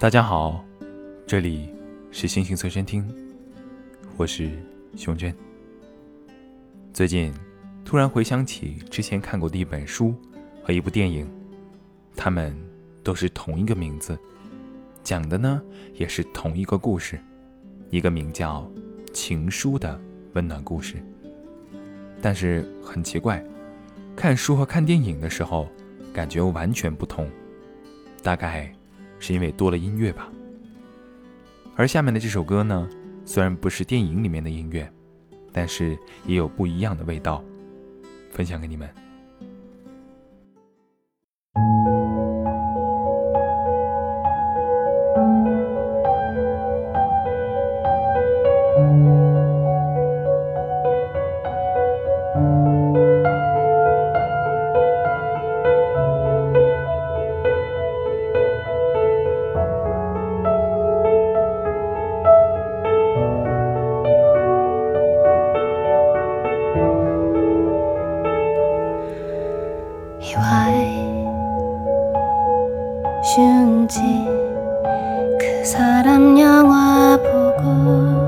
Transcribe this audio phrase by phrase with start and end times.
[0.00, 0.64] 大家好，
[1.26, 1.68] 这里
[2.10, 3.06] 是星星随身听，
[4.16, 4.50] 我是
[4.96, 5.36] 熊娟。
[6.90, 7.30] 最近
[7.84, 10.14] 突然回想起之前看过的一本书
[10.64, 11.30] 和一部电影，
[12.16, 12.56] 他们
[13.04, 14.18] 都是同一个名字，
[15.04, 15.60] 讲的呢
[15.92, 17.20] 也是同一个故事，
[17.90, 18.62] 一个名叫
[19.12, 20.00] 《情书》的
[20.32, 20.96] 温暖故事。
[22.22, 23.44] 但是很奇怪，
[24.16, 25.68] 看书和看电影的时候
[26.10, 27.28] 感觉完全不同，
[28.22, 28.74] 大概。
[29.20, 30.28] 是因为多了音乐吧。
[31.76, 32.88] 而下面的这首歌呢，
[33.24, 34.92] 虽然不是电影里面的音乐，
[35.52, 37.44] 但是也有不一样的味道，
[38.32, 38.88] 分享给你们。
[75.64, 78.19] 사람 영화 보고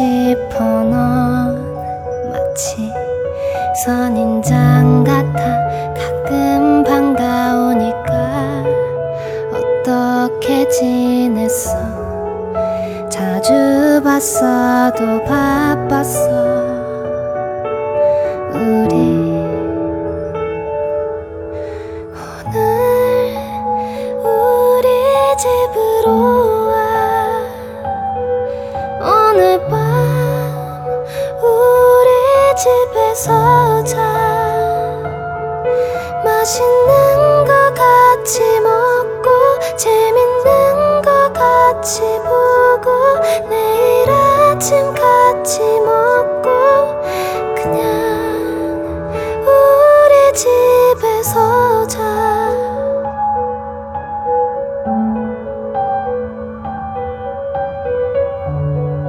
[0.00, 1.74] 싶어 넌
[2.32, 2.90] 마치
[3.84, 5.40] 선인장 같아.
[5.94, 8.64] 가끔 반가우니까
[9.52, 11.76] 어떻게 지냈어?
[13.10, 16.30] 자주 봤어도 바빴어.
[18.54, 18.94] 우리
[22.16, 22.56] 오늘
[24.24, 24.88] 우리
[25.36, 25.89] 집으
[41.80, 47.00] 같이 보고 내일 아침 같이 먹고
[47.54, 49.10] 그냥
[49.40, 51.98] 우리 집에서 자.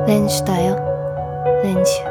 [0.08, 0.78] 렌슈다요?
[1.64, 2.03] 렌슈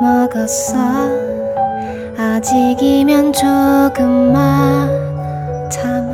[0.00, 0.78] 먹었어.
[2.18, 4.90] 아직이면 조금만
[5.70, 6.12] 참아.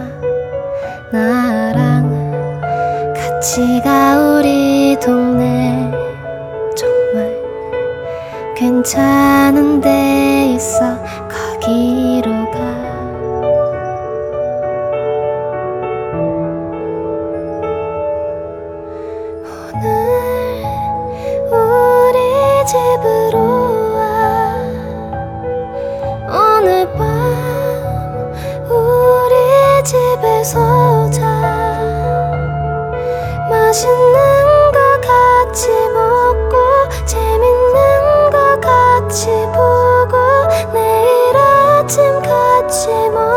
[1.13, 5.91] 나랑 같이 가 우리 동네.
[6.77, 7.35] 정말
[8.57, 10.97] 괜찮은 데 있어.
[11.29, 12.48] 거기로
[30.49, 31.21] 집에서 자.
[33.51, 36.57] 맛있는 거 같이 먹고
[37.05, 40.17] 재밌는 거 같이 보고
[40.73, 43.28] 내일 아침 같이 먹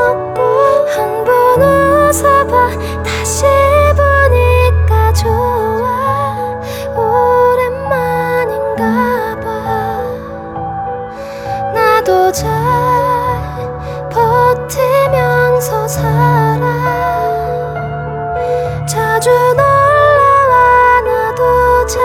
[19.12, 22.00] 자주 놀러와 나도 잘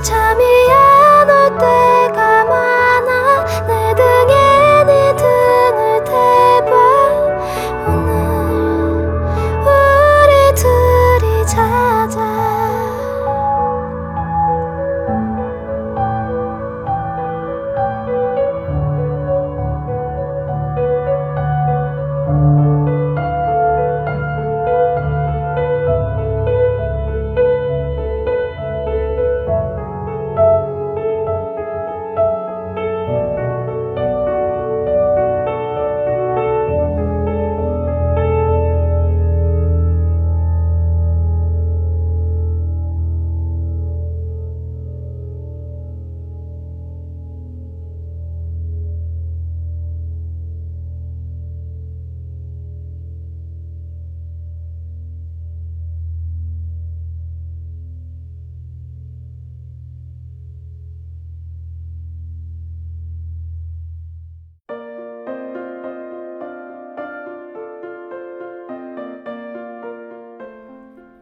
[0.00, 1.81] 잠이 안 올 때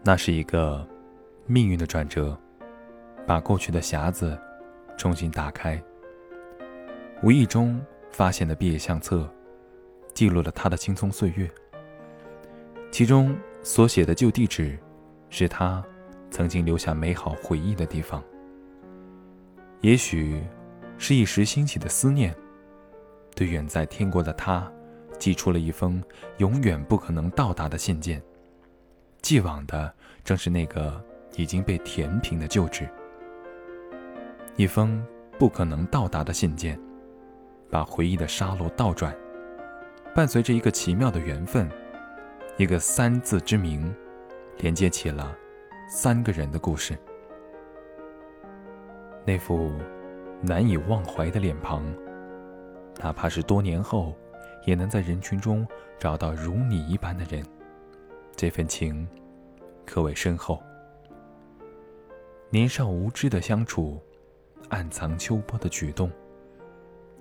[0.03, 0.87] 那是一个
[1.47, 2.39] 命运的转折，
[3.27, 4.39] 把过去的匣子
[4.97, 5.81] 重新打开。
[7.23, 7.79] 无意中
[8.11, 9.29] 发现的毕业相册，
[10.15, 11.49] 记录了他的青葱岁月。
[12.91, 14.79] 其中所写的旧地址，
[15.29, 15.85] 是他
[16.31, 18.23] 曾经留下美好回忆的地方。
[19.83, 20.43] 也许
[20.97, 22.35] 是一时兴起的思念，
[23.37, 24.71] 对远在天国的他，
[25.19, 26.03] 寄出了一封
[26.39, 28.21] 永远不可能到达的信件。
[29.23, 29.93] 寄往的
[30.25, 31.03] 正是那个
[31.37, 32.89] 已经被填平的旧址。
[34.57, 35.05] 一封
[35.39, 36.79] 不可能到达的信件，
[37.71, 39.17] 把回忆的沙漏倒转，
[40.15, 41.71] 伴随着一个奇妙的缘分，
[42.57, 43.95] 一个三字之名，
[44.59, 45.37] 连接起了
[45.89, 46.99] 三个人的故事。
[49.25, 49.73] 那副
[50.43, 51.85] 难以忘怀的脸庞，
[53.03, 54.17] 哪怕是多年后，
[54.67, 55.67] 也能在人群中
[55.99, 57.43] 找到如你一般的人。
[58.41, 59.07] 这份情，
[59.85, 60.63] 可谓深厚。
[62.49, 64.01] 年少无知的相处，
[64.71, 66.11] 暗藏秋波的举动。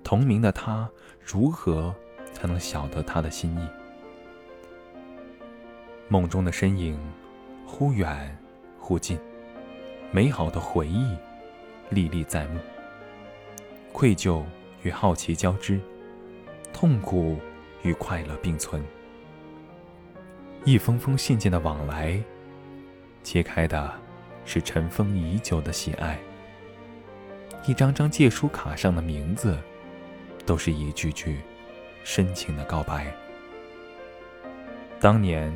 [0.02, 0.90] 同名的他，
[1.22, 1.94] 如何
[2.32, 3.68] 才能晓得他的心意？
[6.08, 6.98] 梦中的身影，
[7.66, 8.34] 忽远
[8.78, 9.18] 忽近，
[10.10, 11.14] 美好的回忆。
[11.90, 12.58] 历历在目，
[13.92, 14.42] 愧疚
[14.82, 15.78] 与好奇交织，
[16.72, 17.36] 痛苦
[17.82, 18.82] 与快乐并存。
[20.66, 22.20] 一封封信件的往来，
[23.22, 23.90] 揭开的
[24.44, 26.18] 是尘封已久的喜爱；
[27.66, 29.58] 一张张借书卡上的名字，
[30.44, 31.38] 都是一句句
[32.04, 33.10] 深情的告白。
[35.00, 35.50] 当年，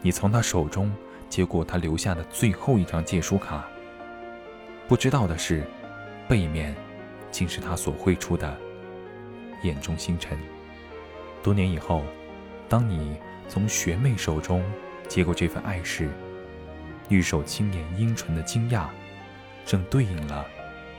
[0.00, 0.90] 你从他手中
[1.28, 3.68] 接过他留下的最后一张借书卡。
[4.88, 5.62] 不知道的是，
[6.26, 6.74] 背面
[7.30, 8.56] 竟是他所绘出的
[9.62, 10.38] 眼中星辰。
[11.42, 12.02] 多年以后，
[12.66, 13.14] 当你
[13.48, 14.62] 从学妹手中
[15.08, 16.08] 接过这份爱时，
[17.08, 18.88] 玉手轻捻樱唇的惊讶，
[19.64, 20.46] 正对应了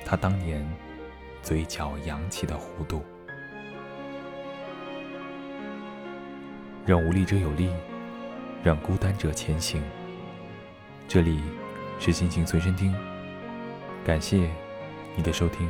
[0.05, 0.65] 他当年
[1.41, 3.03] 嘴角扬起的弧度。
[6.85, 7.69] 让无力者有力，
[8.63, 9.83] 让孤单者前行。
[11.05, 11.41] 这里
[11.99, 12.95] 是心情随身听。
[14.05, 14.49] 感谢
[15.15, 15.67] 你的收听。